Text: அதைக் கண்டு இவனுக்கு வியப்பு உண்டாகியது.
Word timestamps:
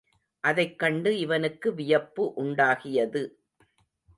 அதைக் 0.43 0.79
கண்டு 0.79 1.17
இவனுக்கு 1.17 1.73
வியப்பு 1.73 2.33
உண்டாகியது. 2.35 3.23